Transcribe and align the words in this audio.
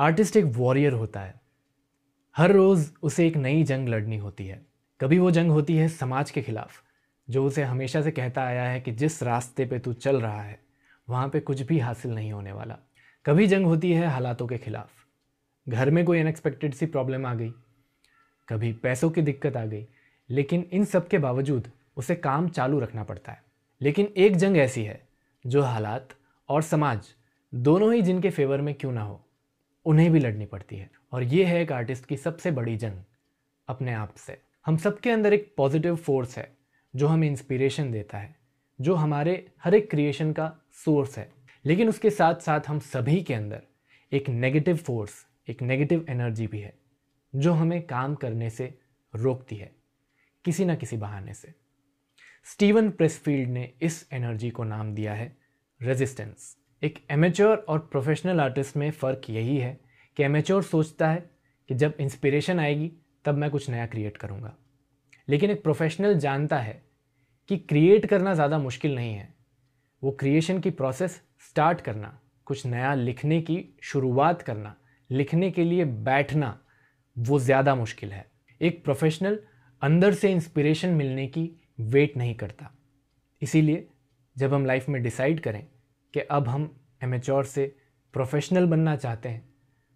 Artist 0.00 0.36
एक 0.36 0.44
warrior 0.44 0.92
होता 0.92 1.20
है। 1.20 1.40
हर 2.36 2.52
रोज़ 2.52 2.92
उसे 3.02 3.26
एक 3.26 3.36
नई 3.36 3.62
जंग 3.62 3.88
लड़नी 3.88 4.16
होती 4.16 4.46
है। 4.46 4.66
कभी 5.00 5.18
वो 5.18 5.30
जंग 5.30 5.50
होती 5.50 5.76
है 5.76 5.88
समाज 5.88 6.30
के 6.30 6.42
खिलाफ, 6.42 6.82
जो 7.30 7.44
उसे 7.44 7.62
हमेशा 7.62 8.02
से 8.02 8.10
कहता 8.10 8.42
आया 8.42 8.62
है 8.62 8.80
कि 8.80 8.92
जिस 8.92 9.22
रास्ते 9.22 9.66
पे 9.66 9.78
तू 9.78 9.92
चल 9.92 10.20
रहा 10.20 10.42
है, 10.42 10.60
वहाँ 11.08 11.28
पे 11.28 11.40
कुछ 11.40 11.62
भी 11.62 11.78
हासिल 11.78 12.10
नहीं 12.14 12.32
होने 12.32 12.52
वाला। 12.52 12.78
कभी 13.26 13.46
जंग 13.46 13.66
होती 13.66 13.92
है 13.92 14.06
हालातों 14.06 14.46
के 14.46 14.58
खिलाफ। 14.58 14.90
घर 15.68 15.90
में 15.90 16.04
कोई 16.04 16.20
अनएक्सपेक्टेड 16.20 16.74
सी 16.74 16.86
प्रॉब्लम 16.86 17.26
आ 17.26 17.34
गई। 17.34 17.50
कभी 18.48 18.72
पैसों 18.72 19.10
की 19.10 19.22
दिक्कत 19.22 19.56
आ 19.56 19.64
गई। 19.64 19.88
लेकिन 20.30 20.68
इन 20.72 20.84
सब 20.84 21.08
के 21.08 21.18
बावजूद 21.18 21.70
उसे 21.96 22.14
काम 22.14 22.48
चालू 22.48 22.80
रखना 22.80 23.04
पड़ता 23.04 23.32
है। 23.32 23.42
लेकिन 23.80 24.06
एक 24.16 24.36
जंग 24.36 24.56
ऐसी 24.56 24.84
है, 24.84 25.08
जो 25.46 25.62
हालात 25.62 26.08
और 26.48 26.62
समाज 26.62 27.08
दोनों 27.54 27.94
ही 27.94 28.02
जिनके 28.02 28.30
फेवर 28.30 28.60
में 28.60 28.74
क्यों 28.74 28.92
ना 28.92 29.02
हो। 29.02 29.26
उन्हें 29.90 30.12
भी 30.12 30.18
लड़नी 30.18 30.46
पड़ती 30.46 30.76
है। 30.76 30.90
और 31.12 31.22
ये 31.22 31.44
है 31.44 31.62
एक 31.62 31.72
आर्टिस्ट 31.72 32.06
की 32.06 32.16
सबसे 32.16 32.50
बड़ी 32.50 32.76
जंग, 32.76 33.04
अपने 33.68 33.92
आप 33.92 34.14
से। 34.14 34.42
हम 34.66 34.76
सबके 34.76 35.10
अंदर 35.10 35.32
एक 35.32 35.54
पॉजिटिव 35.56 35.96
फोर्स 35.96 36.38
है, 36.38 36.56
जो 36.96 37.06
हमें 37.06 37.28
इंस्पिरेशन 37.28 37.92
देता 37.92 38.18
है, 38.18 38.36
जो 38.80 38.94
हमारे 38.94 39.52
हर 39.64 39.74
एक 39.74 39.90
क्रिएशन 39.90 40.32
का 40.32 40.58
सोर्स 40.72 41.18
है। 41.18 41.32
लेकिन 41.64 41.88
उसके 41.88 42.10
साथ 42.10 42.34
साथ 42.34 42.60
हम 42.68 42.78
सभी 42.78 43.22
के 43.22 43.34
अंदर 43.34 43.62
एक 44.12 44.28
नेगेटिव 44.28 44.76
फोर्स 44.76 45.26
एक 45.48 45.62
नेगेटिव 45.62 46.06
एनर्जी 46.08 46.46
भी 46.46 46.60
है, 46.60 46.78
जो 47.34 47.52
हमें 47.52 47.86
काम 47.86 48.14
करने 48.14 48.50
से 48.50 48.78
रोकती 49.14 49.56
है, 49.56 49.72
किसी 50.44 50.64
ना 50.64 50.74
किसी 50.74 50.96
बहाने 50.96 51.34
से। 51.34 51.54
स्टीवन 52.44 52.90
प्रेसफील्ड 52.90 53.48
ने 53.48 53.72
इस 53.82 54.08
एनर्जी 54.12 54.50
को 54.50 54.64
नाम 54.64 54.94
दिया 54.94 55.14
है 55.14 55.36
रेजिस्टेंस 55.82 56.56
एक 56.82 56.98
एमेच्योर 57.10 57.56
और 57.68 57.78
प्रोफेशनल 57.92 58.40
आर्टिस्ट 58.40 58.76
में 58.76 58.90
फ़र्क 58.90 59.28
यही 59.30 59.56
है 59.56 59.78
कि 60.16 60.22
एमेच्योर 60.22 60.62
सोचता 60.62 61.08
है 61.08 61.30
कि 61.68 61.74
जब 61.74 61.94
इंस्पिरेशन 62.00 62.60
आएगी, 62.60 62.90
तब 63.24 63.34
मैं 63.34 63.50
कुछ 63.50 63.68
नया 63.70 63.86
क्रिएट 63.86 64.16
करूँगा। 64.16 64.54
लेकिन 65.28 65.50
एक 65.50 65.62
प्रोफेशनल 65.62 66.14
जानता 66.18 66.58
है 66.58 66.82
कि 67.50 67.56
क्रिएट 67.58 68.06
करना 68.06 68.34
ज़्यादा 68.34 68.58
मुश्किल 68.58 68.94
नहीं 68.94 69.12
है। 69.14 69.28
वो 70.02 70.10
क्रिएशन 70.10 70.60
की 70.60 70.70
प्रोसेस 70.70 71.20
स्टार्ट 71.48 71.80
करना, 71.80 72.18
कुछ 72.46 72.64
नया 72.66 72.94
लिखने 72.94 73.40
की 73.40 73.64
शुरुआत 73.82 74.42
करना, 74.42 74.74
लिखने 75.10 75.50
के 75.50 75.64
लिए 75.64 75.84
बैठना, 75.84 76.58
वो 77.16 77.38
ज़्यादा 77.38 77.74
मुश्किल 77.74 78.12
है। 78.12 78.24
एक 78.60 78.82
प्रोफेशनल 78.84 79.38
अंदर 79.82 80.14
से 80.14 80.30
इंस्पिरेशन 80.32 80.88
मिलने 80.88 81.26
की 81.26 81.50
वेट 81.80 82.16
नहीं 82.16 82.34
करता। 82.34 82.72
इसीलिए 83.42 83.86
जब 84.36 84.54
हम 84.54 84.66
लाइफ 84.66 84.88
में 84.88 85.02
डिसाइड 85.02 85.40
करें 85.40 85.66
कि 86.14 86.20
अब 86.20 86.48
हम 86.48 86.70
एमेच्योर 87.02 87.44
से 87.44 87.74
प्रोफेशनल 88.14 88.66
बनना 88.66 88.96
चाहते 88.96 89.28
हैं 89.28 89.48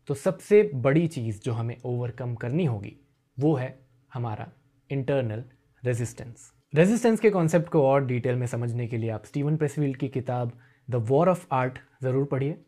तो 0.09 0.15
सबसे 0.15 0.63
बड़ी 0.75 1.07
चीज़ 1.09 1.41
जो 1.41 1.53
हमें 1.53 1.77
ओवरकम 1.85 2.35
करनी 2.35 2.65
होगी, 2.65 2.97
वो 3.39 3.55
है 3.55 3.79
हमारा 4.15 4.51
इंटरनल 4.91 5.45
रेजिस्टेंस 5.83 6.51
रेजिस्टेंस 6.75 7.21
के 7.21 7.31
कॉन्सेप्ट 7.31 7.69
को 7.69 7.83
और 7.83 8.07
डिटेल 8.07 8.37
में 8.37 8.47
समझने 8.47 8.87
के 8.87 8.97
लिए 8.97 9.11
आप 9.11 9.25
स्टीवन 9.25 9.57
प्रेसफील्ड 9.57 9.97
की 9.97 10.09
किताब 10.09 10.53
द 10.89 10.95
वॉर 11.09 11.29
ऑफ़ 11.29 11.47
आर्ट 11.53 11.79
ज़रूर 12.03 12.25
पढ़िए। 12.25 12.59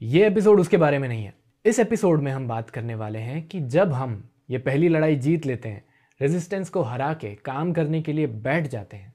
ये 0.00 0.26
एपिसोड 0.26 0.60
उसके 0.60 0.76
बारे 0.76 0.98
में 0.98 1.08
नहीं 1.08 1.24
है। 1.24 1.34
इस 1.64 1.78
एपिसोड 1.78 2.22
में 2.22 2.30
हम 2.32 2.48
बात 2.48 2.70
करने 2.70 2.94
वाले 2.94 3.18
हैं 3.18 3.46
कि 3.48 3.60
जब 3.60 3.92
हम 3.92 4.22
ये 4.50 4.58
पहली 4.58 4.88
लड़ाई 4.88 5.16
जीत 5.16 5.46
लेते 5.46 5.68
हैं 5.68 5.84
रेजिस्टेंस 6.20 6.68
को 6.70 6.82
हरा 6.82 7.12
के 7.14 7.34
काम 7.34 7.72
करने 7.72 8.02
के 8.02 8.12
लिए 8.12 8.26
बैठ 8.26 8.66
जाते 8.66 8.96
हैं, 8.96 9.14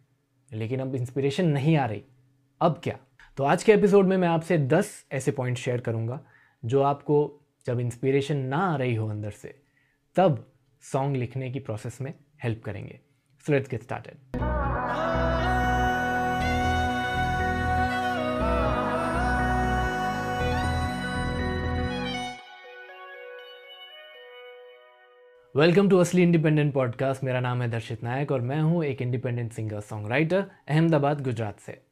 लेकिन 0.52 0.80
अब 0.80 0.96
इंस्पिरेशन 0.96 1.48
नहीं 1.48 1.76
आ 1.78 1.86
रही। 1.86 2.04
अब 2.62 2.80
क्या? 2.84 2.98
तो 3.38 3.44
आज 3.44 3.64
के 3.64 3.72
एपिसोड 3.72 4.06
में 4.06 4.18
मैं 4.18 4.28
आपसे 4.28 4.58
10 4.58 4.88
ऐसे 5.12 5.32
पॉइंट 5.32 5.58
शेयर 5.58 5.82
करूँगा, 5.82 6.20
जो 6.66 6.82
आपको 6.82 7.42
जब 7.66 7.80
इंस्पिरेशन 7.80 8.38
ना 8.38 8.58
आ 8.58 8.76
रही 8.76 8.96
हो 8.96 9.08
अंदर 9.08 9.32
से, 9.32 9.62
तब 10.16 10.54
सॉन्ग 10.82 11.18
लिखने 11.18 11.52
की 11.52 11.60
प्रोसेस 11.60 12.02
में 12.02 12.14
हेल्प 12.44 12.64
करेंगे। 12.64 13.00
So 13.46 13.54
let's 13.54 13.70
get 13.70 13.84
started 13.84 14.16
welcome 25.56 25.90
to 25.90 25.98
असली 25.98 26.24
इंडिपेंडेंट 26.24 26.74
पॉडकास्ट 26.74 27.24
मेरा 27.24 27.40
नाम 27.40 27.62
है 27.62 27.70
दर्शित 27.70 28.04
नायक 28.04 28.32
और 28.32 28.42
मैं 28.42 28.62
हूँ 28.62 28.84
एक 28.86 29.02
independent 29.02 29.52
singer 29.52 29.80
song 29.80 30.08
writer 30.08 30.46
Ahmedabad, 30.68 31.22
Gujarat 31.22 31.60
से। 31.60 31.91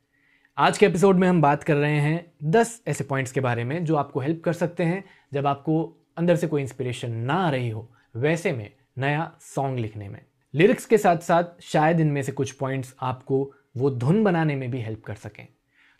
आज 0.59 0.77
के 0.77 0.85
एपिसोड 0.85 1.15
में 1.15 1.27
हम 1.27 1.41
बात 1.41 1.63
कर 1.63 1.75
रहे 1.75 1.99
हैं 1.99 2.31
दस 2.43 2.83
ऐसे 2.87 3.03
पॉइंट्स 3.03 3.31
के 3.31 3.39
बारे 3.39 3.63
में 3.63 3.85
जो 3.85 3.95
आपको 3.95 4.19
हेल्प 4.19 4.41
कर 4.43 4.53
सकते 4.53 4.83
हैं। 4.83 5.03
जब 5.33 5.47
आपको 5.47 5.97
अंदर 6.17 6.35
से 6.35 6.47
कोई 6.47 6.61
इंस्पिरेशन 6.61 7.11
ना 7.11 7.33
आ 7.33 7.49
रही 7.49 7.69
हो, 7.69 7.93
वैसे 8.15 8.51
में 8.51 8.71
नया 8.97 9.37
सॉन्ग 9.41 9.79
लिखने 9.79 10.09
में। 10.09 10.25
लिरिक्स 10.53 10.85
के 10.85 10.97
साथ 10.97 11.17
साथ 11.17 11.43
शायद 11.61 11.99
इनमें 11.99 12.21
से 12.21 12.31
कुछ 12.31 12.51
पॉइंट्स 12.51 12.95
आपको 13.01 13.53
वो 13.77 13.89
धुन 13.89 14.23
बनाने 14.23 14.55
में 14.55 14.71
भी 14.71 14.81
हेल्प 14.81 15.03
कर 15.03 15.15
सकें। 15.15 15.47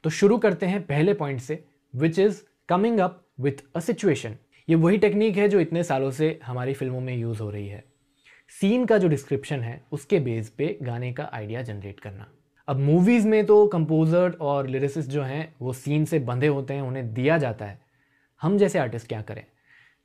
तो 0.04 0.10
शुरू 0.10 0.38
करते 0.38 0.66
हैं 0.66 0.86
पहले 0.86 1.14
पॉइंट 1.14 1.40
से 1.40 1.66
which 1.96 2.20
is 2.20 2.42
coming 2.70 3.00
up 3.00 3.26
with 3.40 3.54
a 3.76 3.80
situation 3.80 4.36
ये 4.70 4.76
वही 4.76 4.98
टेक्निक 4.98 5.38
है 5.38 5.50
जो 5.50 5.60
इतने 5.60 5.84
सालों 5.84 6.12
से 6.12 6.40
हमारी 6.44 6.74
फ़िल्मों 6.74 7.02
में 7.02 7.18
यूज़ 7.18 7.40
हो 7.40 7.50
रही 7.50 7.68
है। 7.68 7.84
सीन 8.62 8.86
का 8.86 8.98
जो 8.98 9.08
डिस्क्रिप्शन 9.08 9.60
है, 9.60 9.84
उसके 9.92 10.20
बेस 10.20 10.50
पे 10.50 10.80
गाने 10.82 11.14
का 11.14 11.30
आइडिया 11.34 11.62
जनरेट 11.62 12.00
करना। 12.00 12.28
अब 12.70 12.80
मूवीज़ 12.80 13.28
में 13.28 13.46
तो 13.46 13.68
कंपोज़र 13.68 14.38
और 14.42 14.68
लिरिसिस्ट 14.68 15.10
जो 15.10 15.24
हैं, 15.24 15.56
वो 15.62 15.74
सीन 15.74 16.06
से 16.06 16.20
बंधे 16.20 16.48
होते 16.48 16.74
हैं, 16.74 16.82
उन्हें 16.82 17.14
दिया 17.14 17.38
जाता 17.38 17.66
है। 17.66 17.82
हम 18.42 18.58
जैसे 18.58 18.80
आर्टिस्ट 18.80 19.08
क्या 19.08 19.22
करें? 19.22 19.44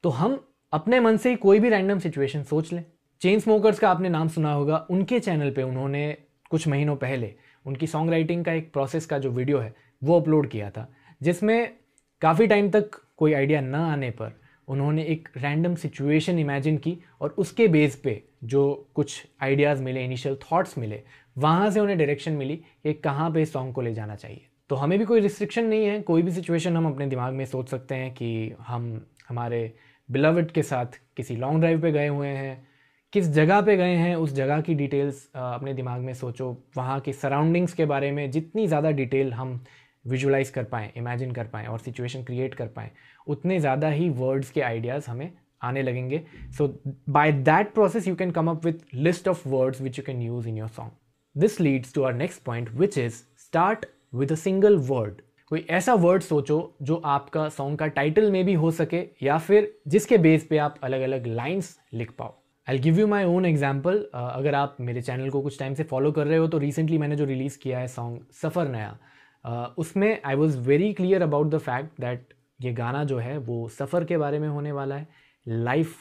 तो 0.02 0.08
हम 0.08 0.48
अपने 0.72 1.00
मन 1.00 1.16
से 1.16 1.30
ही 1.30 1.36
कोई 1.36 1.60
भी 1.60 1.68
रैंडम 1.68 1.98
सिचुएशन 1.98 2.42
सोच 2.42 2.72
लें। 2.72 2.84
चेन 3.20 3.40
स्मोकर्स 3.40 3.78
का 3.78 3.90
आपने 3.90 4.08
नाम 4.08 4.28
सुना 4.28 4.52
होगा, 4.52 4.86
उनके 4.90 5.20
चैनल 5.20 5.50
पे 5.50 5.62
उन्होंने 5.62 6.16
कुछ 6.50 6.68
महीनों 6.68 6.96
पहले 6.96 7.34
उनकी 7.66 7.86
सॉन्ग 7.86 8.10
राइटिंग 8.10 8.44
का 8.44 8.52
एक 8.52 8.72
प्रोसेस 8.72 9.06
का 9.06 9.18
जो 9.18 9.30
वीडियो 9.30 9.58
है, 9.58 9.74
वो 10.04 10.20
अपलोड 10.20 10.48
किया 10.48 10.70
था, 10.70 10.88
जिसमें 11.22 11.72
काफ़ी 12.20 12.46
टाइम 12.46 12.70
तक 12.70 12.90
कोई 13.16 13.32
आइडिया 13.32 13.60
ना 13.60 13.92
आने 13.92 14.10
पर 14.10 14.40
उन्होंने 14.68 15.02
एक 15.02 15.28
रैंडम 15.36 15.74
सिचुएशन 15.74 16.38
इमेजिन 16.38 16.76
की 16.78 16.98
और 17.20 17.34
उसके 17.38 17.68
बेस 17.68 17.96
पे 17.96 18.22
जो 18.44 18.88
कुछ 18.94 19.26
आइडियाज़ 19.42 19.82
मिले 19.82 20.04
इनिशियल 20.04 20.36
थॉट्स 20.36 20.78
मिले 20.78 21.02
वहाँ 21.36 21.70
से 21.70 21.80
उन्हें 21.80 21.96
डायरेक्शन 21.98 22.32
मिली 22.32 22.56
कि 22.56 22.92
कहाँ 22.94 23.30
पे 23.30 23.44
सॉन्ग 23.46 23.74
को 23.74 23.80
ले 23.82 23.94
जाना 23.94 24.16
चाहिए। 24.16 24.46
तो 24.70 24.76
हमें 24.76 24.98
भी 24.98 25.04
कोई 25.04 25.20
रिस्ट्रिक्शन 25.20 25.64
नहीं 25.64 25.86
है, 25.86 26.00
कोई 26.02 26.22
भी 26.22 26.30
सिचुएशन 26.32 26.76
हम 26.76 26.86
अपने 26.86 27.06
दिमाग 27.06 27.32
में 27.34 27.44
सोच 27.46 27.68
सकते 27.68 27.94
हैं 27.94 28.12
कि 28.14 28.52
हम, 28.66 29.06
हमारे 29.28 29.74
बिलवड 30.08 30.50
के 30.50 30.62
साथ 30.62 31.00
किसी 31.16 31.36
लॉन्ग 31.36 31.60
ड्राइव 31.60 31.80
पे 31.82 31.92
गए 31.92 32.08
हुए 32.08 32.28
हैं, 32.28 32.66
किस 33.12 33.28
जगह 33.30 33.60
पे 33.60 33.76
गए 33.76 33.94
हैं, 33.94 34.14
उस 34.16 34.32
जगह 34.34 34.60
की 34.60 34.74
डिटेल्स 34.74 35.28
अपने 35.34 35.74
दिमाग 35.74 36.00
में 36.00 36.12
सोचो, 36.14 36.56
वहाँ 36.76 36.98
की 37.00 37.12
सराउंडिंग्स 37.12 37.74
के 37.74 37.84
बारे 37.86 38.10
में 38.12 38.30
जितनी 38.30 38.66
ज़्यादा 38.66 38.90
डिटेल 38.92 39.32
हम 39.32 39.62
विजुलाइज 40.04 40.50
कर 40.50 40.64
पाएँ 40.64 40.90
इमेजिन 40.96 41.32
कर 41.32 41.46
पाएँ 41.46 41.66
और 41.66 41.78
सिचुएशन 41.78 42.22
क्रिएट 42.24 42.54
कर 42.54 42.66
पाएँ, 42.68 42.90
उतने 43.26 43.60
ज़्यादा 43.60 43.88
ही 43.88 44.08
वर्ड्स 44.10 44.50
के 44.50 44.60
आइडियाज़ 44.62 45.10
हमें 45.10 45.30
आने 45.62 45.82
लगेंगे। 45.82 46.22
So 46.58 46.66
by 47.08 47.32
that 47.32 47.72
process 47.74 48.08
you 48.08 48.14
can 48.16 48.30
come 48.30 48.50
up 48.50 48.64
with 48.66 48.94
list 48.94 49.28
of 49.28 49.48
words 49.48 49.80
which 49.80 49.98
you 49.98 50.04
can 50.06 50.22
use 50.22 50.48
in 50.48 50.58
your 50.58 50.68
song 50.68 50.90
this 51.36 51.60
leads 51.60 51.94
to 51.94 52.02
our 52.02 52.14
next 52.14 52.42
point 52.42 52.70
which 52.74 52.98
is 52.98 53.14
start 53.44 53.86
with 54.14 54.32
a 54.32 54.36
single 54.36 54.76
word 54.88 55.20
कोई 55.50 55.66
ऐसा 55.70 55.94
word 55.94 56.22
सोचो 56.22 56.58
जो 56.82 56.96
आपका 57.06 57.48
song 57.48 57.78
का 57.78 57.86
title 57.96 58.30
में 58.32 58.44
भी 58.44 58.54
हो 58.54 58.70
सके 58.72 59.02
या 59.22 59.38
फिर 59.38 59.72
जिसके 59.88 60.18
बेस 60.18 60.46
पे 60.50 60.58
आप 60.58 60.78
अलग 60.82 61.00
अलग 61.00 61.26
लाइन्स 61.26 61.78
लिख 61.94 62.12
पाओ। 62.18 62.34
I 62.66 62.78
give 62.78 62.98
you 62.98 63.06
my 63.06 63.24
own 63.24 63.46
example 63.46 63.98
अगर 64.14 64.54
आप 64.54 64.76
मेरे 64.80 65.02
चैनल 65.02 65.30
को 65.30 65.40
कुछ 65.42 65.58
टाइम 65.58 65.74
से 65.74 65.84
फॉलो 65.84 66.12
कर 66.12 66.26
रहे 66.26 66.38
हो 66.38 66.46
तो 66.48 66.58
रिसेंटली 66.58 66.98
मैंने 66.98 67.16
जो 67.16 67.24
रिलीज़ 67.24 67.58
किया 67.58 67.78
है 67.78 67.88
सॉन्ग 67.88 68.20
सफ़र 68.32 68.68
नया। 68.68 68.96
uh, 69.44 69.78
उसमें 69.78 70.20
I 70.24 70.34
was 70.34 70.58
very 70.60 70.92
clear 70.92 71.22
about 71.22 71.50
the 71.50 71.58
fact 71.58 72.00
that 72.00 72.34
ये 72.62 72.72
गाना 72.72 73.04
जो 73.04 73.18
है 73.18 73.36
वो 73.40 73.68
सफ़र 73.68 74.04
के 74.04 74.16
बारे 74.16 74.38
में 74.38 74.48
होने 74.48 74.72
वाला 74.72 74.96
है 74.96 75.06
लाइफ 75.46 75.94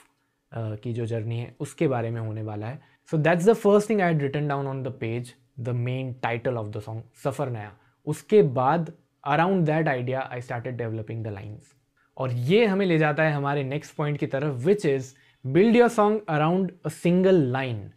uh, 0.52 0.80
की 0.80 0.94
जो 0.94 1.06
जर्नी 1.06 1.40
है 1.40 1.56
उसके 1.60 1.88
बारे 1.88 2.12
में 2.12 2.22
होने 2.22 2.42
वाला 2.44 2.68
है। 2.68 2.82
So 3.10 3.18
that's 3.20 3.46
the 3.50 3.54
first 3.54 3.90
thing 3.90 4.02
I 4.02 4.14
had 4.14 4.22
written 4.24 4.48
down 4.48 4.68
on 4.68 4.84
the 4.84 4.92
page, 4.92 5.30
the 5.68 5.74
main 5.88 6.14
title 6.26 6.60
of 6.62 6.72
the 6.76 6.82
song, 6.86 7.02
सफ़र 7.24 7.50
नया 7.50 7.72
उसके 8.06 8.42
बाद 8.42 8.94
around 9.24 9.66
that 9.66 9.88
idea 9.88 10.30
I 10.32 10.42
started 10.42 10.78
developing 10.78 11.24
the 11.24 11.28
lines 11.28 11.74
और 12.18 12.32
ये 12.32 12.66
हमें 12.66 12.86
ले 12.86 12.98
जाता 12.98 13.24
है 13.24 13.32
हमारे 13.32 13.64
नेक्स्ट 13.64 13.96
पॉइंट 13.96 14.18
की 14.18 14.28
तरफ़ 14.28 14.54
which 14.66 14.86
is 14.86 15.14
build 15.48 15.76
your 15.76 15.90
song 15.90 16.22
around 16.30 16.72
a 16.86 16.90
single 16.90 17.36
line 17.36 17.92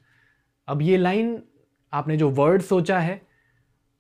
अब 0.68 0.82
ये 0.82 0.96
लाइन 0.96 1.42
आपने 1.92 2.16
जो 2.16 2.30
वर्ड 2.30 2.62
सोचा 2.62 2.98
है 2.98 3.20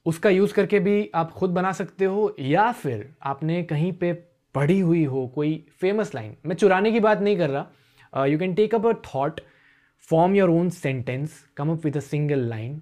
उसका 0.06 0.30
यूज़ 0.30 0.54
करके 0.54 0.78
भी 0.78 1.10
आप 1.14 1.32
खुद 1.32 1.50
बना 1.50 1.72
सकते 1.72 2.04
हो 2.04 2.36
या 2.40 2.72
फिर 2.72 3.14
आपने 3.22 3.62
कहीं 3.62 3.92
पे 3.92 4.12
पढ़ी 4.54 4.80
हुई 4.80 5.04
हो 5.04 5.26
कोई 5.28 5.66
फ़ेमस 5.80 6.14
लाइन 6.14 6.36
मैं 6.46 6.56
चुराने 6.56 6.92
की 6.92 7.00
बात 7.00 7.20
नहीं 7.20 7.36
कर 7.38 7.50
रहा। 7.50 8.24
You 8.26 8.38
can 8.38 8.54
take 8.54 8.74
up 8.74 8.86
a 8.86 8.92
thought 8.92 9.40
form 10.08 10.34
your 10.34 10.50
own 10.50 10.68
sentence 10.70 11.38
come 11.56 11.70
up 11.70 11.84
with 11.84 11.96
a 11.96 12.00
single 12.00 12.48
line 12.48 12.80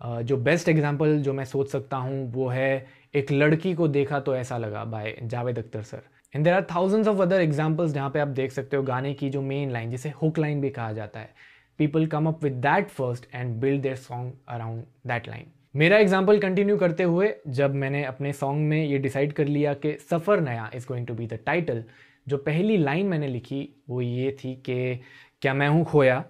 जो 0.00 0.36
बेस्ट 0.38 0.68
एग्ज़ाम्पल 0.68 1.18
जो 1.22 1.32
मैं 1.32 1.44
सोच 1.44 1.70
सकता 1.70 1.96
हूँ, 1.96 2.32
वो 2.32 2.48
है, 2.48 2.86
एक 3.14 3.32
लड़की 3.32 3.74
को 3.74 3.88
देखा 3.88 4.20
तो 4.20 4.36
ऐसा 4.36 4.58
लगा 4.58 4.84
by 4.86 5.14
Javed 5.22 5.58
Akhtar 5.58 5.82
sir 5.82 6.02
and 6.34 6.44
there 6.44 6.54
are 6.54 6.66
thousands 6.70 7.08
of 7.08 7.20
other 7.22 7.40
examples 7.40 7.92
जहाँ 7.92 8.10
पे 8.10 8.20
आप 8.20 8.28
देख 8.30 8.52
सकते 8.52 8.76
हो 8.76 8.82
गाने 8.82 9.12
की 9.14 9.30
जो 9.30 9.42
मेन 9.42 9.70
लाइन 9.70 9.90
जिसे 9.90 10.10
हुक 10.22 10.38
लाइन 10.38 10.60
भी 10.60 10.70
कहा 10.70 10.92
जाता 10.92 11.20
है. 11.20 11.30
People 11.78 12.06
come 12.06 12.26
up 12.28 12.44
with 12.44 12.52
that 12.62 12.88
first 12.88 13.26
and 13.34 13.54
build 13.60 13.82
their 13.82 13.96
song 13.98 14.32
around 14.48 14.82
that 15.06 15.28
line 15.28 15.46
मेरा 15.74 15.98
एग्ज़ाम्पल 15.98 16.38
कंटिन्यू 16.38 16.76
करते 16.76 17.02
हुए, 17.02 17.32
जब 17.48 17.74
मैंने 17.74 18.04
अपने 18.04 18.32
सॉन्ग 18.32 18.68
में 18.68 18.84
ये 18.84 18.98
डिसाइड 18.98 19.32
कर 19.32 19.46
लिया 19.46 19.74
कि 19.74 19.96
सफ़र 20.10 20.40
नया 20.40 20.70
is 20.74 20.86
going 20.88 21.06
to 21.06 21.14
be 21.14 21.26
the 21.26 21.38
title 21.46 21.84
जो 22.26 22.36
पहली 22.38 22.76
लाइन 22.76 23.06
मैंने 23.06 23.28
लिखी, 23.28 23.68
वो 23.88 24.00
ये 24.00 24.36
थी 24.44 24.54
कि 24.66 25.00
क्या 25.42 25.54
मैं 25.54 25.68
हूँ 25.68 25.84
खोया? 25.84 26.24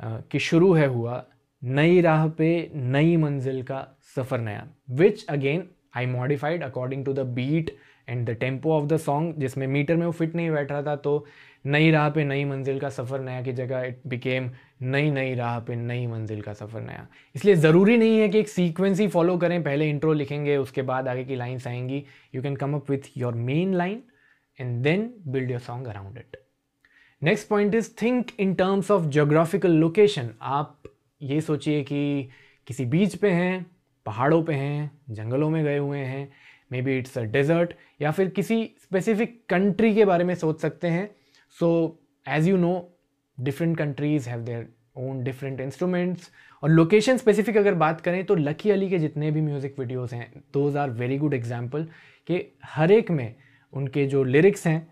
कि 0.00 0.38
शुरू 0.38 0.72
है 0.72 0.86
हुआ 0.86 1.24
नई 1.62 2.00
राह 2.00 2.26
पे 2.28 2.70
नई 2.74 3.16
मंजिल 3.16 3.62
का 3.62 3.86
सफ़र 4.16 4.40
नया 4.40 4.68
which 4.90 5.24
again 5.26 5.68
I 5.96 6.06
modified 6.06 6.62
according 6.62 7.04
to 7.04 7.12
the 7.12 7.20
beat 7.34 7.76
and 8.08 8.28
the 8.30 8.34
tempo 8.40 8.72
of 8.72 8.84
the 8.86 8.96
song 8.96 9.34
जिसमें 9.38 9.66
मीटर 9.66 9.96
में 9.96 10.06
वो 10.06 10.12
फिट 10.12 10.34
नहीं 10.34 10.50
बैठ 10.50 10.72
रहा 10.72 10.82
था 10.82 10.96
तो 10.96 11.24
नई 11.66 11.90
राह 11.90 12.08
पे 12.10 12.24
नई 12.24 12.44
मंजिल 12.44 12.78
का 12.80 12.88
सफ़र 12.90 13.20
नया 13.20 13.42
की 13.42 13.52
जगह 13.52 13.82
इट 13.82 14.00
बिकेम 14.06 14.50
नई 14.82 15.10
नई 15.10 15.34
राह 15.34 15.58
पे 15.60 15.76
नई 15.76 16.06
मंजिल 16.06 16.40
का 16.42 16.52
सफ़र 16.52 16.80
नया। 16.80 17.06
इसलिए 17.34 17.54
ज़रूरी 17.54 17.96
नहीं 17.96 18.18
है 18.18 18.28
कि 18.28 18.38
एक 18.38 18.48
सीक्वेंस 18.48 19.00
ही 19.00 19.06
फॉलो 19.08 19.36
करें, 19.38 19.62
पहले 19.62 19.88
इंट्रो 19.90 20.12
लिखेंगे, 20.12 20.56
उसके 20.56 20.82
बाद 20.82 21.08
आगे 21.08 21.24
की 21.24 21.36
लाइन्स 21.36 21.66
आएँगी। 21.66 22.04
You 22.34 22.42
can 22.42 22.56
come 22.56 22.74
up 22.74 22.90
with 22.90 23.10
your 23.16 23.34
main 23.34 23.74
line 23.74 24.02
and 24.58 24.82
then 24.82 25.10
build 25.26 25.50
your 25.50 25.60
song 25.60 25.86
around 25.86 26.18
it 26.18 26.36
next 27.26 27.48
point 27.48 27.74
is 27.74 27.88
think 28.02 28.26
in 28.40 28.52
terms 28.54 28.90
of 28.90 29.04
geographical 29.14 29.70
location 29.70 30.28
आप 30.42 30.82
ये 31.20 31.40
सोचिए 31.40 31.82
कि 31.84 32.28
किसी 32.66 32.84
बीच 32.84 33.14
पे 33.16 33.30
हैं, 33.30 33.66
पहाड़ों 34.06 34.42
पे 34.42 34.54
हैं, 34.54 34.90
जंगलों 35.10 35.48
में 35.50 35.64
गए 35.64 35.78
हुए 35.78 35.98
हैं 35.98 36.28
may 36.72 36.82
be 36.82 36.96
it's 36.98 37.18
a 37.18 37.22
desert 37.22 37.72
या 38.02 38.10
फिर 38.10 38.28
किसी 38.28 38.62
स्पेसिफिक 38.82 39.38
कंट्री 39.48 39.94
के 39.94 40.04
बारे 40.04 40.24
में 40.24 40.34
सोच 40.34 40.60
सकते 40.60 40.88
हैं। 40.88 41.10
So 41.56 41.98
as 42.26 42.48
you 42.48 42.56
know 42.56 42.72
different 43.38 43.76
countries 43.78 44.28
have 44.28 44.40
their 44.42 44.68
own 44.98 45.22
different 45.24 45.60
instruments 45.60 46.30
और 46.62 46.70
लोकेशन 46.70 47.16
स्पेसिफिक 47.16 47.56
अगर 47.56 47.74
बात 47.76 48.00
करें 48.00 48.24
तो 48.24 48.34
लकी 48.34 48.70
अली 48.70 48.90
के 48.90 48.98
जितने 48.98 49.30
भी 49.30 49.40
म्यूज़िक 49.42 49.78
वीडियोज़ 49.78 50.14
हैं 50.14 50.32
those 50.54 50.76
are 50.76 50.90
very 51.00 51.18
good 51.18 51.34
example 51.34 51.88
कि 52.28 52.44
हर 52.66 52.92
एक 52.92 53.10
में 53.10 53.34
उनके 53.72 54.06
जो 54.06 54.24
लिरिक्स 54.24 54.66
हैं 54.66 54.86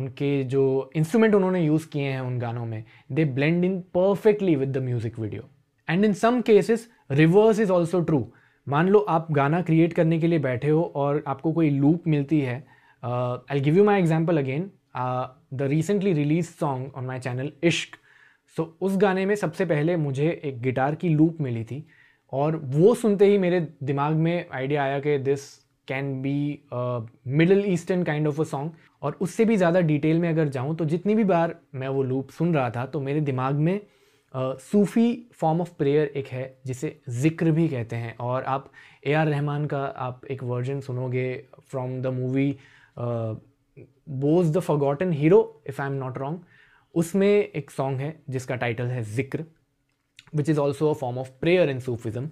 उनके 0.00 0.32
जो 0.46 0.64
इंस्ट्रूमेंट 0.96 1.34
उन्होंने 1.34 1.64
यूज़ 1.64 1.86
किए 1.88 2.02
हैं 2.04 2.20
उन 2.20 2.38
गानों 2.38 2.66
में 2.66 2.82
they 3.12 3.24
blend 3.34 3.64
in 3.64 3.78
perfectly 3.94 4.56
with 4.56 4.76
the 4.76 4.82
music 4.82 5.18
video 5.18 5.48
and 5.88 6.04
in 6.04 6.12
some 6.14 6.40
cases 6.42 6.88
reverse 7.12 7.60
is 7.60 7.70
also 7.70 8.00
true 8.00 8.26
मान 8.66 8.88
लो 8.88 8.98
आप 9.08 9.30
गाना 9.32 9.60
क्रिएट 9.62 9.92
करने 9.92 10.18
के 10.18 10.26
लिए 10.26 10.38
बैठे 10.38 10.68
हो 10.68 10.82
और 10.96 11.22
आपको 11.26 11.52
कोई 11.52 11.70
लूप 11.70 12.06
मिलती 12.06 12.40
है 12.40 12.56
I 13.02 13.60
give 13.60 13.76
you 13.76 13.84
my 13.84 14.00
example 14.00 14.38
again 14.38 14.70
the 15.54 15.68
recently 15.70 16.12
release 16.12 16.50
song 16.50 16.96
on 16.96 17.04
my 17.04 17.20
channel 17.20 17.52
Ishq 17.64 17.96
so 18.56 18.76
उस 18.80 18.96
गाने 18.96 19.24
में 19.26 19.34
सबसे 19.36 19.64
पहले 19.64 19.96
मुझे 19.98 20.30
एक 20.44 20.60
गिटार 20.62 20.94
की 20.94 21.08
लूप 21.08 21.40
मिली 21.40 21.64
थी 21.64 21.84
और 22.32 22.56
वो 22.66 22.94
सुनते 22.94 23.26
ही 23.26 23.38
मेरे 23.38 23.60
दिमाग 23.82 24.14
में 24.16 24.46
आइडिया 24.52 24.82
आया 24.82 24.98
कि 25.00 25.16
this 25.18 25.48
can 25.90 26.20
be 26.22 26.38
middle 27.28 27.64
eastern 27.68 28.02
kind 28.04 28.28
of 28.28 28.40
a 28.40 28.44
song 28.46 28.72
और 29.02 29.16
उससे 29.20 29.44
भी 29.44 29.56
ज़्यादा 29.56 29.80
डिटेल 29.82 30.18
में 30.18 30.28
अगर 30.28 30.48
जाऊँ 30.48 30.76
तो 30.76 30.84
जितनी 30.86 31.14
भी 31.14 31.24
बार 31.26 31.54
मैं 31.74 31.88
वो 31.88 32.02
लूप 32.02 32.30
सुन 32.30 32.54
रहा 32.54 32.70
था 32.70 32.86
तो 32.86 33.00
मेरे 33.00 33.20
दिमाग 33.20 33.54
में 33.56 33.80
सूफ़ी 34.34 35.06
फॉर्म 35.34 35.60
ऑफ़ 35.60 35.70
प्रेयर 35.78 36.06
एक 36.16 36.26
है, 36.28 36.56
जिसे 36.66 37.00
ज़िक्र 37.10 37.50
भी 37.50 37.68
कहते 37.68 37.96
हैं। 37.96 38.16
और 38.18 38.42
आप 38.44 38.70
ए 39.06 39.12
आर 39.12 39.26
रहमान 39.28 39.64
का 39.66 39.78
आप 39.98 40.24
एक 40.30 40.42
वर्जन 40.44 40.80
सुनोगे 40.80 41.32
from 41.70 42.00
the 42.02 42.06
movie 42.18 42.56
Bose 42.96 44.52
the 44.52 44.60
forgotten 44.60 45.12
hero 45.12 45.40
if 45.68 45.80
I 45.82 45.88
am 45.88 45.94
not 45.94 46.18
wrong 46.18 46.40
उसमें 46.94 47.28
एक 47.28 47.70
सॉन्ग 47.70 48.00
है, 48.00 48.14
जिसका 48.30 48.56
टाइटल 48.56 48.86
है 48.86 49.02
Zikr 49.04 49.44
which 50.34 50.48
is 50.48 50.58
also 50.58 50.90
a 50.90 50.94
form 51.00 51.18
of 51.18 51.30
prayer 51.40 51.70
in 51.70 51.80
Sufism 51.80 52.28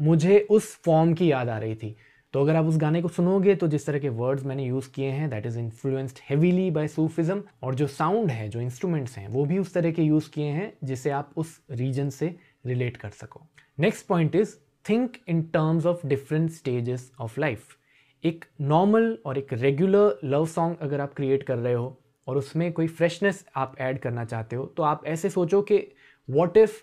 मुझे 0.00 0.38
उस 0.50 0.74
फॉर्म 0.84 1.12
की 1.14 1.30
याद 1.30 1.48
आ 1.48 1.58
रही 1.58 1.74
थी। 1.74 1.96
तो 2.34 2.40
अगर 2.40 2.56
आप 2.56 2.64
उस 2.64 2.76
गाने 2.78 3.00
को 3.02 3.08
सुनोगे 3.08 3.54
तो 3.54 3.68
जिस 3.68 3.86
तरह 3.86 3.98
के 3.98 4.08
वर्ड्स 4.08 4.44
मैंने 4.46 4.64
यूज़ 4.64 4.90
किए 4.94 5.08
हैं 5.10 5.28
that 5.30 5.46
is 5.46 5.58
influenced 5.58 6.18
heavily 6.28 6.70
by 6.70 6.88
Sufism 6.88 7.42
और 7.62 7.74
जो 7.74 7.86
साउंड 7.88 8.30
है, 8.30 8.48
जो 8.48 8.60
इंस्ट्रूमेंट्स 8.60 9.16
हैं, 9.18 9.26
वो 9.28 9.44
भी 9.44 9.58
उस 9.58 9.72
तरह 9.74 9.90
के 9.92 10.02
यूज़ 10.02 10.30
किए 10.30 10.46
हैं, 10.46 10.72
जिसे 10.84 11.10
आप 11.10 11.32
उस 11.36 11.58
रीजन 11.72 12.10
से 12.10 12.34
रिलेट 12.66 12.96
कर 12.96 13.10
सको। 13.10 13.40
Next 13.78 14.06
point 14.06 14.36
is 14.36 14.54
think 14.84 15.16
in 15.28 15.42
terms 15.54 15.86
of 15.86 16.06
different 16.06 16.50
stages 16.50 17.10
of 17.20 17.40
life 17.40 17.76
एक 18.24 18.44
नॉर्मल 18.60 19.16
और 19.26 19.38
एक 19.38 19.52
रेगुलर 19.52 20.18
लव 20.24 20.46
सॉन्ग 20.48 20.76
अगर 20.82 21.00
आप 21.00 21.14
क्रिएट 21.14 21.42
कर 21.42 21.58
रहे 21.58 21.74
हो, 21.74 21.96
और 22.26 22.36
उसमें 22.36 22.72
कोई 22.72 22.86
फ्रेशनेस 22.88 23.44
आप 23.56 23.74
ऐड 23.80 23.98
करना 23.98 24.24
चाहते 24.24 24.56
हो 24.56 24.64
तो 24.76 24.82
आप 24.82 25.06
ऐसे 25.06 25.30
सोचो 25.30 25.60
कि 25.62 25.86
what 26.28 26.56
if 26.56 26.78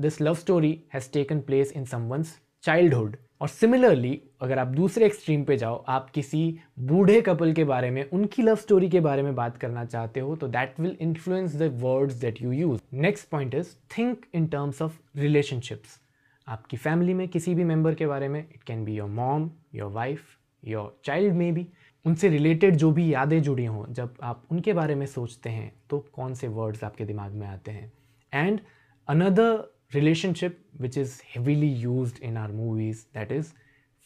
this 0.00 0.20
love 0.20 0.34
story 0.34 0.72
has 0.94 1.10
taken 1.12 1.40
place 1.40 1.72
in 1.72 1.84
someone's 1.84 2.38
childhood 2.64 3.16
और 3.42 3.48
सिमिलरली 3.48 4.20
अगर 4.40 4.58
आप 4.58 4.66
दूसरे 4.66 5.06
एक्सट्रीम 5.06 5.44
पे 5.44 5.56
जाओ, 5.56 5.84
आप 5.88 6.10
किसी 6.10 6.58
बूढ़े 6.78 7.20
कपल 7.20 7.52
के 7.52 7.64
बारे 7.64 7.90
में, 7.90 8.08
उनकी 8.10 8.42
लव 8.42 8.56
स्टोरी 8.56 8.88
के 8.88 9.00
बारे 9.00 9.22
में 9.22 9.34
बात 9.34 9.56
करना 9.56 9.84
चाहते 9.84 10.20
हो 10.20 10.36
तो 10.36 10.48
that 10.48 10.78
will 10.80 10.96
influence 11.00 11.56
the 11.56 11.70
words 11.74 12.14
that 12.14 12.40
you 12.42 12.52
use 12.52 12.80
next 12.92 13.28
point 13.28 13.54
is 13.54 13.74
think 13.98 14.26
in 14.34 14.46
terms 14.46 14.82
of 14.82 15.00
relationships 15.16 16.00
आपकी 16.48 16.76
फैमिली 16.76 17.14
में 17.14 17.26
किसी 17.28 17.54
भी 17.54 17.64
मेंबर 17.64 17.94
के 17.94 18.06
बारे 18.06 18.28
में 18.28 18.40
it 18.40 18.62
can 18.62 18.84
be 18.84 18.94
your 18.94 19.08
mom 19.08 19.50
your 19.74 19.90
wife 19.90 20.22
your 20.64 20.96
child 21.04 21.34
मे 21.34 21.52
भी 21.52 21.66
उनसे 22.04 22.28
रिलेटेड 22.28 22.76
जो 22.76 22.90
भी 22.90 23.12
यादें 23.14 23.42
जुड़ी 23.42 23.64
हों, 23.64 23.84
जब 23.90 24.14
आप 24.22 24.46
उनके 24.50 24.72
बारे 24.72 24.94
में 24.94 25.06
सोचते 25.06 25.50
हैं 25.50 25.72
तो 25.90 25.98
कौन 26.12 26.34
से 26.34 26.48
वर्ड्स 26.48 26.84
आपके 26.84 27.04
दिमाग 27.04 27.32
में 27.32 27.46
आते 27.46 27.70
हैं? 27.70 27.92
And 28.32 28.60
another 29.08 29.64
relationship 29.94 30.58
which 30.80 30.98
is 30.98 31.20
heavily 31.26 31.72
use 31.72 32.22
in 32.22 32.36
our 32.36 32.52
movies 32.52 33.04
that 33.14 33.32
is 33.32 33.52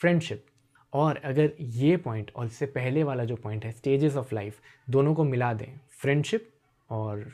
friendship 0.01 0.45
और 0.93 1.17
अगर 1.25 1.53
ये 1.61 1.97
पॉइंट 1.97 2.31
और 2.37 2.47
इससे 2.47 2.67
पहले 2.67 3.03
वाला 3.05 3.25
जो 3.25 3.37
पॉइंट 3.37 3.65
है 3.65 3.73
स्टेजेस 3.73 4.17
ऑफ़ 4.17 4.35
लाइफ 4.35 4.61
दोनों 4.91 5.15
को 5.15 5.25
मिला 5.25 5.53
दें 5.55 5.69
फ्रेंडशिप 6.01 6.49
और 6.91 7.25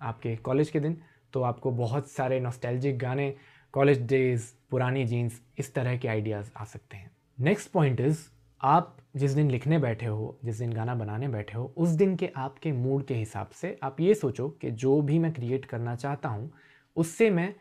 आपके 0.00 0.36
कॉलेज 0.36 0.70
के 0.70 0.80
दिन 0.80 0.96
तो 1.32 1.42
आपको 1.42 1.70
बहुत 1.72 2.10
सारे 2.10 2.40
नॉस्टैल्जिक 2.40 2.98
गाने 2.98 3.34
कॉलेज 3.74 4.06
डेज़ 4.06 4.52
पुरानी 4.70 5.04
जीन्स 5.04 5.40
इस 5.58 5.74
तरह 5.74 5.96
के 5.96 6.08
आइडियाज़ 6.08 6.50
आ 6.56 6.64
सकते 6.64 6.96
हैं। 6.96 7.10
नेक्स्ट 7.38 7.70
पॉइंट 7.70 8.00
इज़ 8.00 8.18
आप 8.60 8.96
जिस 9.16 9.30
दिन 9.30 9.50
लिखने 9.50 9.78
बैठे 9.78 10.06
हो, 10.06 10.38
जिस 10.44 10.58
दिन 10.58 10.72
गाना 10.72 10.94
बनाने 10.94 11.28
बैठे 11.28 11.58
हो, 11.58 11.72
उस 11.76 11.88
दिन 11.90 12.16
के 12.16 12.30
आपके 12.36 12.72
मूड 12.72 13.04
के 13.06 13.14
हिसाब 13.14 13.50
से 13.50 13.76
आप 13.82 14.00
ये 14.00 14.14
सोचो 14.14 14.48
कि 14.60 14.70
जो 14.72 15.00
भी 15.02 15.18
मैं 15.18 15.32
क्रिएट 15.32 15.64
करना 15.64 15.94
चाहता 15.94 16.28
हूँ, 16.28 16.50
उससे 16.96 17.30
मैं 17.30 17.54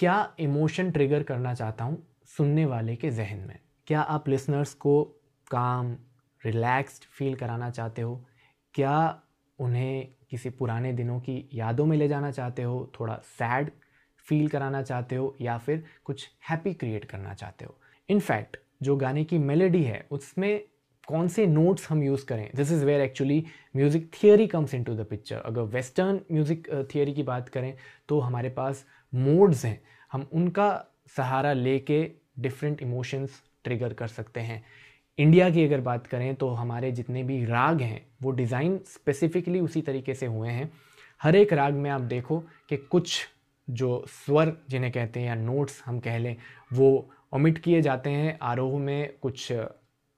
क्या 0.00 0.34
इमोशन 0.40 0.90
ट्रिगर 0.90 1.22
करना 1.22 1.54
चाहता 1.54 1.84
हूँ 1.84 2.06
सुनने 2.36 2.64
वाले 2.64 2.96
के 2.96 3.10
जहन 3.10 3.38
में? 3.38 3.58
क्या 3.86 4.00
आप 4.00 4.28
लिसनर्स 4.28 4.74
को 4.74 5.04
काम 5.50 5.96
रिलैक्स्ड 6.44 7.04
फील 7.04 7.34
कराना 7.34 7.70
चाहते 7.70 8.02
हो? 8.02 8.26
क्या 8.74 9.22
उन्हें 9.58 10.08
किसी 10.30 10.50
पुराने 10.50 10.92
दिनों 10.92 11.20
की 11.20 11.48
यादों 11.54 11.86
में 11.86 11.96
ले 11.96 12.08
जाना 12.08 12.30
चाहते 12.30 12.62
हो? 12.62 12.92
थोड़ा 13.00 13.14
सैड 13.14 13.70
फील 14.26 14.48
कराना 14.48 14.82
चाहते 14.82 15.16
हो 15.16 15.36
या 15.40 15.58
फिर 15.58 15.84
कुछ 16.04 16.28
हैप्पी 16.50 16.74
क्रिएट 16.74 17.04
करना 17.04 17.34
चाहते 17.34 17.64
हो? 17.64 17.76
इनफैक्ट 18.08 18.56
जो 18.82 18.96
गाने 18.96 19.24
की 19.24 19.38
मेलेडी 19.38 19.82
है, 19.82 20.06
उसमें 20.10 20.64
कौन 21.08 21.28
से 21.28 21.46
नोट्स 21.46 21.90
हम 21.90 22.02
यूज़ 22.02 22.24
करें? 22.26 22.50
This 22.56 22.72
is 22.72 22.84
where 22.84 23.00
actually 23.00 23.44
music 23.76 24.10
theory 24.14 24.46
comes 24.46 24.74
into 24.84 24.94
the 24.94 25.06
picture 25.10 25.36
अगर 25.36 25.62
वेस्टर्न 25.62 26.20
म्यूज़िक 26.32 26.68
थियोरी 26.94 27.14
की 27.14 27.22
बात 27.22 27.48
करें 27.48 27.76
तो 28.08 28.20
हमारे 28.20 28.50
पास 28.50 28.84
मोड्स 29.12 29.64
हैं, 29.64 29.80
हम 30.12 30.28
उनका 30.32 30.84
सहारा 31.16 31.52
लेके 31.52 32.02
डिफरेंट 32.38 32.82
इमोशंस 32.82 33.42
ट्रिगर 33.64 33.92
कर 33.92 34.08
सकते 34.08 34.40
हैं। 34.40 34.62
इंडिया 35.18 35.48
की 35.50 35.64
अगर 35.64 35.80
बात 35.80 36.06
करें 36.06 36.34
तो 36.34 36.48
हमारे 36.50 36.90
जितने 36.92 37.22
भी 37.22 37.44
राग 37.44 37.80
हैं, 37.80 38.06
वो 38.22 38.30
डिज़ाइन 38.30 38.78
स्पेसिफिकली 38.86 39.60
उसी 39.60 39.82
तरीके 39.82 40.14
से 40.14 40.26
हुए 40.26 40.50
हैं। 40.50 40.70
हर 41.20 41.36
एक 41.36 41.52
राग 41.52 41.74
में 41.74 41.90
आप 41.90 42.00
देखो 42.02 42.38
कि 42.68 42.76
कुछ 42.76 43.18
जो 43.68 44.04
स्वर 44.08 44.56
जिन्हें 44.70 44.92
कहते 44.92 45.20
हैं 45.20 45.26
या 45.26 45.34
नोट्स 45.34 45.82
हम 45.86 45.98
कह 46.00 46.18
लें, 46.18 46.36
वो 46.72 47.10
ओमिट 47.32 47.58
किए 47.58 47.80
जाते 47.82 48.10
हैं, 48.10 48.38
आरोह 48.42 48.78
में 48.78 49.12
कुछ 49.22 49.52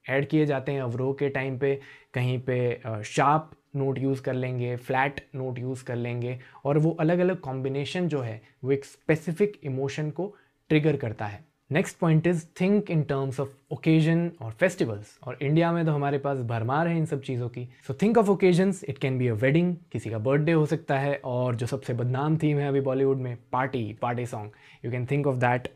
ऐड 0.06 0.28
किए 0.28 0.46
जाते 0.46 0.72
हैं 0.72 0.80
अवरोह 0.82 1.12
के 1.14 1.28
टाइम 1.28 1.58
पे, 1.58 1.74
कहीं 2.14 2.38
पे 2.40 3.02
शार्प 3.04 3.50
नोट 3.74 3.98
यूज़ 3.98 4.22
कर 4.22 4.34
लेंगे, 4.34 4.74
फ्लैट 4.78 5.20
नोट 5.34 5.58
यूज़ 5.58 5.84
कर 5.84 5.96
लेंगे 5.96 6.38
और 6.64 6.78
वो 6.78 6.90
अलग 7.00 7.18
अलग 7.18 7.40
कॉम्बिनेशन 7.40 8.08
जो 8.08 8.20
है, 8.20 8.40
वो 8.64 8.72
एक 8.72 8.84
स्पेसिफिक 8.84 9.60
इमोशन 9.64 10.10
को 10.10 10.34
ट्रिगर 10.70 10.96
करता 10.96 11.26
है। 11.26 11.44
Next 11.70 11.96
point 11.98 12.26
is 12.26 12.44
think 12.60 12.90
in 12.90 13.02
terms 13.02 13.38
of 13.40 13.48
occasion 13.72 14.30
और 14.42 14.50
फेस्टिवल्स 14.52 15.18
और 15.26 15.38
इंडिया 15.42 15.70
में 15.72 15.84
तो 15.86 15.92
हमारे 15.92 16.18
पास 16.18 16.38
भरमार 16.48 16.88
है 16.88 16.96
इन 16.96 17.06
सब 17.06 17.22
चीज़ों 17.22 17.48
की। 17.48 17.66
So 17.86 17.94
think 18.02 18.18
of 18.18 18.30
occasions 18.30 18.82
it 18.84 18.98
can 18.98 19.18
be 19.18 19.28
a 19.28 19.34
wedding 19.34 19.74
किसी 19.92 20.10
का 20.10 20.18
बर्थडे 20.18 20.52
हो 20.52 20.66
सकता 20.66 20.98
है 20.98 21.14
और 21.24 21.56
जो 21.56 21.66
सबसे 21.66 21.94
बदनाम 21.94 22.36
थीम 22.38 22.58
है 22.58 22.68
अभी 22.68 22.80
बॉलीवुड 22.80 23.18
में 23.18 23.36
party 23.52 23.82
party 24.02 24.26
song 24.26 24.50
you 24.84 24.90
can 24.90 25.06
think 25.10 25.26
of 25.26 25.36
that 25.36 25.68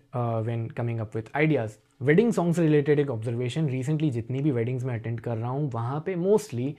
when 0.47 0.67
coming 0.76 1.00
up 1.00 1.17
with 1.17 1.31
ideas 1.37 1.76
wedding 2.03 2.33
song 2.33 2.55
से 2.55 2.62
रिलेटेड 2.62 3.00
एक 3.00 3.11
ऑब्जर्वेशन 3.11 3.69
रिसेंटली 3.69 4.11
जितनी 4.11 4.41
भी 4.41 4.50
वेडिंग्स 4.50 4.85
में 4.85 4.95
अटेंड 4.95 5.21
कर 5.21 5.37
रहा 5.37 5.50
हूँ, 5.50 5.71
वहाँ 5.71 6.03
पे 6.07 6.17
मोस्टली 6.17 6.75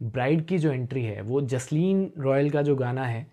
ब्राइड 0.00 0.44
की 0.46 0.58
जो 0.58 0.72
एंट्री 0.72 1.02
है, 1.04 1.20
वो 1.22 1.40
जसलीन 1.42 2.10
रॉयल 2.18 2.50
का 2.50 2.62
जो 2.62 2.76
गाना 2.76 3.06
है, 3.06 3.26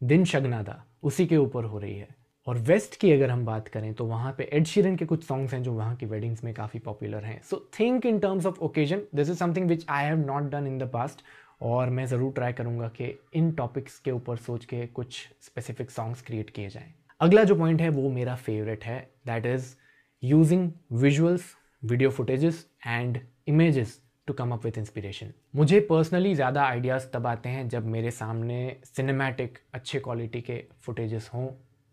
दिन 0.00 0.24
शगनादा 0.24 0.84
उसी 1.02 1.26
के 1.26 1.36
ऊपर 1.36 1.64
हो 1.64 1.78
रही 1.78 1.96
है। 1.96 2.08
और 2.46 2.58
वेस्ट 2.58 2.96
की 3.00 3.12
अगर 3.12 3.30
हम 3.30 3.44
बात 3.46 3.68
करें 3.68 3.92
तो 3.94 4.04
वहाँ 4.06 4.34
पे 4.38 4.48
एड 4.52 4.64
शीरन 4.66 4.96
के 4.96 5.04
कुछ 5.04 5.24
सॉन्ग्स 5.24 5.52
हैं 5.54 5.62
जो 5.62 5.72
वहाँ 5.72 5.94
की 5.96 6.06
वेडिंग्स 6.06 6.42
में 6.44 6.52
काफ़ी 6.54 6.78
पॉपुलर 6.80 7.24
हैं। 7.24 7.40
So 7.42 7.56
think 7.78 8.06
in 8.06 8.18
terms 8.18 8.46
of 8.46 8.58
occasion 8.60 9.02
this 9.14 9.30
is 9.30 9.38
something 9.38 9.68
which 9.68 9.86
I 9.88 10.04
have 10.04 10.18
not 10.26 10.50
done 10.50 10.66
in 10.66 10.78
the 10.78 10.90
past 10.92 11.22
और 11.62 11.90
मैं 11.90 12.06
ज़रूर 12.06 12.32
ट्राई 12.32 12.52
करूँगा 12.52 12.88
कि 12.88 13.12
इन 13.34 13.50
टॉपिक्स 13.52 13.98
के 13.98 14.10
ऊपर 14.10 14.36
सोच 14.38 14.64
के 14.64 14.86
कुछ 14.88 15.18
स्पेसिफिक 15.40 15.90
सॉन्ग्स 15.90 16.22
क्रिएट 16.22 16.50
किए 16.50 16.68
जाएँ। 16.68 16.92
अगला 17.20 17.44
जो 17.44 17.54
पॉइंट 17.54 17.80
है, 17.80 17.88
वो 17.88 18.10
मेरा 18.10 18.34
फेवरेट 18.36 18.84
है। 18.84 18.98
That 19.26 19.46
is 19.46 19.74
using 20.22 20.70
visuals 20.92 21.54
video 21.82 22.10
footages 22.10 22.66
and 22.86 23.18
images 23.48 24.00
to 24.26 24.34
come 24.34 24.52
up 24.52 24.64
with 24.64 24.78
inspiration 24.78 25.32
मुझे 25.56 25.80
पर्सनली 25.80 26.34
ज़्यादा 26.34 26.62
आइडियाज़ 26.64 27.06
तब 27.12 27.26
आते 27.26 27.48
हैं 27.48 27.68
जब 27.68 27.86
मेरे 27.86 28.10
सामने 28.12 28.76
सिनेमैटिक 28.86 29.58
अच्छे 29.74 29.98
क्वालिटी 30.00 30.40
के 30.40 30.62
फुटेजेस 30.82 31.30
हों, 31.34 31.48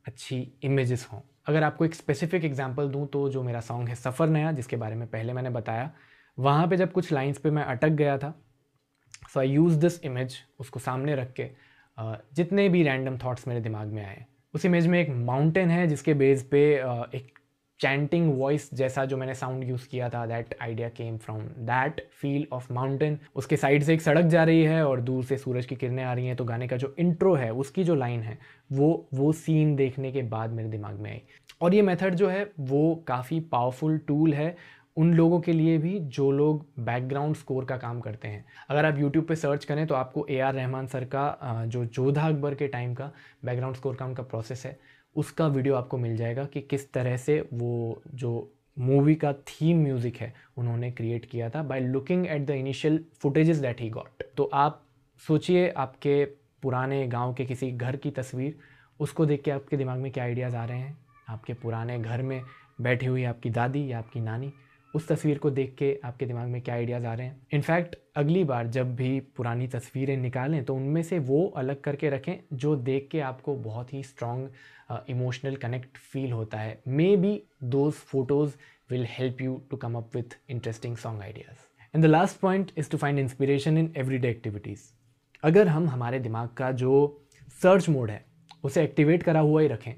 अच्छी 0.05 0.47
इमेजेस 0.63 1.07
हों। 1.11 1.19
अगर 1.47 1.63
आपको 1.63 1.85
एक 1.85 1.95
स्पेसिफिक 1.95 2.45
एग्जांपल 2.45 2.87
दूँ 2.89 3.05
तो 3.07 3.27
जो 3.29 3.43
मेरा 3.43 3.59
सॉन्ग 3.61 3.89
है 3.89 3.95
सफ़र 3.95 4.29
नया, 4.29 4.51
जिसके 4.51 4.75
बारे 4.75 4.95
में 4.95 5.07
पहले 5.07 5.33
मैंने 5.33 5.49
बताया, 5.49 5.91
वहाँ 6.37 6.67
पे 6.67 6.77
जब 6.77 6.91
कुछ 6.91 7.11
लाइंस 7.11 7.37
पे 7.37 7.49
मैं 7.49 7.63
अटक 7.65 7.89
गया 7.99 8.17
था 8.17 8.33
so 9.33 9.39
I 9.39 9.49
use 9.49 9.77
this 9.79 10.03
image 10.05 10.37
उसको 10.59 10.79
सामने 10.79 11.15
रख 11.15 11.33
के 11.33 11.49
जितने 12.35 12.67
भी 12.69 12.83
रैंडम 12.83 13.17
थाट्स 13.17 13.47
मेरे 13.47 13.61
दिमाग 13.61 13.87
में 13.87 14.03
आए, 14.05 14.25
उस 14.53 14.65
इमेज 14.65 14.87
में 14.87 14.99
एक 14.99 15.09
माउंटेन 15.09 15.69
है 15.69 15.87
जिसके 15.87 16.13
बेस 16.15 16.43
पे 16.51 16.61
एक 17.15 17.39
चैंटिंग 17.81 18.33
वॉइस 18.39 18.69
जैसा 18.73 19.03
जो 19.05 19.17
मैंने 19.17 19.33
साउंड 19.35 19.63
यूज़ 19.63 19.87
किया 19.89 20.09
था 20.09 20.25
that 20.25 20.55
idea 20.61 20.89
came 20.89 21.17
from 21.17 21.39
that 21.67 22.01
feel 22.21 22.45
of 22.53 22.71
mountain 22.73 23.17
उसके 23.35 23.57
साइड 23.57 23.83
से 23.83 23.93
एक 23.93 24.01
सड़क 24.01 24.25
जा 24.25 24.43
रही 24.43 24.63
है 24.63 24.83
और 24.87 25.01
दूर 25.01 25.23
से 25.23 25.37
सूरज 25.37 25.65
की 25.65 25.75
किरणें 25.75 26.03
आ 26.03 26.13
रही 26.13 26.27
हैं 26.27 26.35
तो 26.35 26.45
गाने 26.45 26.67
का 26.67 26.77
जो 26.77 26.93
इंट्रो 26.99 27.33
है, 27.35 27.51
उसकी 27.53 27.83
जो 27.83 27.95
लाइन 27.95 28.21
है, 28.21 28.37
वो 28.71 29.07
वो 29.13 29.31
सीन 29.33 29.75
देखने 29.75 30.11
के 30.11 30.21
बाद 30.23 30.51
मेरे 30.51 30.69
दिमाग 30.69 30.99
में 30.99 31.09
आई। 31.11 31.21
और 31.61 31.75
ये 31.75 31.81
मेथड 31.81 32.15
जो 32.15 32.29
है, 32.29 32.49
वो 32.59 33.03
काफ़ी 33.07 33.39
पावरफुल 33.41 33.97
टूल 33.97 34.33
है 34.33 34.55
उन 34.97 35.13
लोगों 35.13 35.39
के 35.39 35.53
लिए 35.53 35.77
भी 35.77 35.97
जो 35.99 36.31
लोग 36.31 36.65
बैकग्राउंड 36.79 37.35
स्कोर 37.35 37.65
का 37.65 37.77
काम 37.77 37.99
करते 38.01 38.27
हैं। 38.27 38.45
अगर 38.69 38.85
आप 38.85 38.97
यूट्यूब 38.99 39.25
पे 39.25 39.35
सर्च 39.35 39.65
करें 39.65 39.85
तो 39.87 39.95
आपको 39.95 40.25
ए 40.29 40.39
आर 40.39 40.53
रहमान 40.53 40.87
सर 40.87 41.03
का 41.15 41.63
जो 41.67 41.83
जोधा 41.87 42.27
अकबर 42.27 42.55
के 42.55 42.67
टाइम 42.67 42.93
का 42.93 43.11
बैकग्राउंड 43.45 43.75
स्कोर 43.75 43.95
का 43.95 44.05
उनका 44.05 44.23
प्रोसेस 44.23 44.65
है। 44.65 44.77
उसका 45.15 45.47
वीडियो 45.47 45.75
आपको 45.75 45.97
मिल 45.97 46.15
जाएगा 46.17 46.43
कि 46.43 46.61
किस 46.61 46.91
तरह 46.93 47.17
से 47.17 47.39
वो 47.53 48.01
जो 48.13 48.51
मूवी 48.77 49.15
का 49.15 49.33
थीम 49.33 49.77
म्यूज़िक 49.77 50.17
है, 50.17 50.33
उन्होंने 50.57 50.91
क्रिएट 50.91 51.25
किया 51.25 51.49
था 51.49 51.63
by 51.63 51.79
looking 51.79 52.25
at 52.27 52.45
the 52.45 52.49
initial 52.49 53.03
footages 53.13 53.57
that 53.57 53.81
he 53.81 53.89
got 53.89 54.23
तो 54.37 54.49
आप 54.53 54.81
सोचिए 55.27 55.69
आपके 55.69 56.23
पुराने 56.63 57.07
गाँव 57.07 57.33
के 57.33 57.45
किसी 57.45 57.71
घर 57.71 57.95
की 57.95 58.11
तस्वीर, 58.11 58.57
उसको 58.99 59.25
देख 59.25 59.41
के 59.43 59.51
आपके 59.51 59.77
दिमाग 59.77 59.99
में 59.99 60.11
क्या 60.11 60.23
आइडियाज़ 60.23 60.55
आ 60.55 60.65
रहे 60.65 60.79
हैं? 60.79 60.97
आपके 61.29 61.53
पुराने 61.53 61.97
घर 61.99 62.21
में 62.21 62.41
बैठी 62.81 63.05
हुई 63.05 63.23
आपकी 63.23 63.49
दादी 63.49 63.91
या 63.91 63.99
आपकी 63.99 64.19
नानी 64.19 64.51
उस 64.93 65.07
तस्वीर 65.07 65.37
को 65.37 65.49
देख 65.49 65.75
के 65.75 65.99
आपके 66.03 66.25
दिमाग 66.25 66.47
में 66.47 66.61
क्या 66.61 66.75
आइडियाज़ 66.75 67.05
आ 67.05 67.13
रहे 67.13 67.27
हैं? 67.27 67.47
इनफैक्ट 67.53 67.95
अगली 68.15 68.43
बार 68.43 68.67
जब 68.67 68.95
भी 68.95 69.19
पुरानी 69.37 69.67
तस्वीरें 69.67 70.15
निकालें 70.17 70.63
तो 70.65 70.75
उनमें 70.75 71.01
से 71.03 71.19
वो 71.19 71.45
अलग 71.57 71.81
करके 71.81 72.09
रखें 72.09 72.33
जो 72.53 72.75
देख 72.75 73.07
के 73.11 73.19
आपको 73.21 73.55
बहुत 73.55 73.93
ही 73.93 74.03
स्ट्रॉन्ग 74.03 74.49
इमोशनल 75.09 75.55
कनेक्ट 75.55 75.97
फील 75.97 76.31
होता 76.31 76.59
है। 76.59 76.81
Maybe 77.17 77.41
those 77.63 77.93
photos 77.93 78.55
will 78.91 79.05
help 79.09 79.41
you 79.41 79.55
to 79.71 79.77
come 79.77 79.95
up 79.95 80.15
with 80.15 80.37
interesting 80.49 80.97
song 80.97 81.21
ideas 81.21 81.95
and 81.95 82.03
the 82.03 82.07
last 82.07 82.39
point 82.39 82.71
is 82.77 82.89
to 82.89 82.97
find 82.97 83.19
inspiration 83.19 83.77
in 83.77 83.93
day 84.21 84.29
activities 84.29 84.89
अगर 85.43 85.67
हम 85.67 85.87
हमारे 85.87 86.19
दिमाग 86.19 86.49
का 86.49 86.71
जो 86.71 86.91
सर्च 87.61 87.89
मोड 87.89 88.09
है, 88.11 88.23
उसे 88.63 88.83
एक्टिवेट 88.83 89.23
करा 89.23 89.39
हुआ 89.39 89.61
ही 89.61 89.67
रखें 89.67 89.93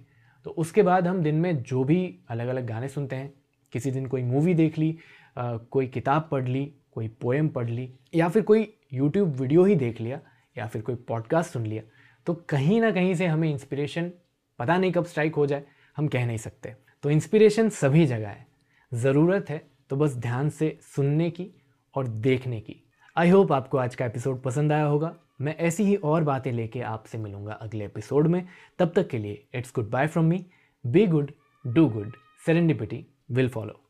तो 0.45 0.49
उसके 0.51 0.81
बाद 0.81 1.07
हम 1.07 1.21
दिन 1.23 1.35
में 1.35 1.61
जो 1.63 1.83
भी 1.83 2.19
अलग 2.29 2.47
अलग 2.47 2.65
गाने 2.67 2.87
सुनते 2.87 3.15
हैं 3.15 3.33
किसी 3.73 3.91
दिन 3.91 4.05
कोई 4.05 4.23
मूवी 4.23 4.53
देख 4.53 4.77
ली 4.77 4.97
कोई 5.37 5.87
किताब 5.87 6.27
पढ़ 6.31 6.47
ली, 6.47 6.65
कोई 6.91 7.07
पोएम 7.21 7.47
पढ़ 7.49 7.69
ली, 7.69 7.89
या 8.15 8.27
फिर 8.29 8.41
कोई 8.41 8.73
यूट्यूब 8.93 9.29
वीडियो 9.35 9.63
ही 9.63 9.75
देख 9.75 10.01
लिया, 10.01 10.19
या 10.55 10.67
फिर 10.67 10.81
कोई 10.81 10.95
पॉडकास्ट 11.07 11.53
सुन 11.53 11.65
लिया 11.65 11.83
तो 12.27 12.33
कहीं 12.49 12.79
ना 12.81 12.91
कहीं 12.91 13.13
से 13.15 13.25
हमें 13.25 13.49
इंस्पिरेशन 13.51 14.11
पता 14.59 14.77
नहीं 14.77 14.91
कब 14.91 15.05
स्ट्राइक 15.05 15.35
हो 15.35 15.45
जाए, 15.45 15.63
हम 15.97 16.07
कह 16.07 16.25
नहीं 16.25 16.37
सकते। 16.37 16.75
तो 17.03 17.09
इंस्पिरेशन 17.09 17.69
सभी 17.71 18.05
जगह 18.05 18.27
है। 18.27 18.45
ज़रूरत 18.91 19.49
है 19.49 19.61
तो 19.89 19.95
बस 19.95 20.15
ध्यान 20.17 20.49
से 20.49 20.77
सुनने 20.95 21.29
की 21.31 21.49
और 21.95 22.07
देखने 22.07 22.59
की। 22.59 22.75
आई 23.15 23.29
होप 23.29 23.51
आपको 23.51 23.77
आज 23.77 23.95
का 23.95 24.05
एपिसोड 24.05 24.41
पसंद 24.41 24.71
आया 24.71 24.85
होगा। 24.85 25.15
मैं 25.41 25.55
ऐसी 25.57 25.83
ही 25.83 25.95
और 25.95 26.23
बातें 26.23 26.51
लेके 26.51 26.81
आपसे 26.81 27.17
मिलूँगा 27.17 27.53
अगले 27.53 27.85
एपिसोड 27.85 28.27
में। 28.27 28.45
तब 28.79 28.91
तक 28.95 29.07
के 29.07 29.17
लिए 29.17 29.43
it's 29.55 29.71
goodbye 29.89 30.07
from 30.07 30.25
me 30.25 30.45
be 30.83 31.05
good 31.07 31.31
do 31.65 31.87
good 31.87 32.13
serendipity 32.45 33.05
will 33.29 33.49
follow. 33.49 33.82